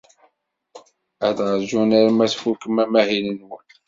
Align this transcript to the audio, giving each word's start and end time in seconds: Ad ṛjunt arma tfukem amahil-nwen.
Ad 1.27 1.37
ṛjunt 1.55 1.93
arma 2.01 2.25
tfukem 2.31 2.75
amahil-nwen. 2.83 3.65